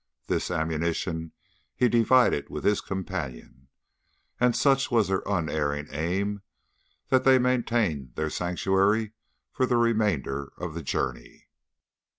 [0.25, 1.31] This ammunition
[1.75, 3.67] he divided with his companion,
[4.39, 6.41] and such was their unerring aim
[7.09, 9.11] that they maintained their sanctuary
[9.51, 11.49] for the remainder of the journey.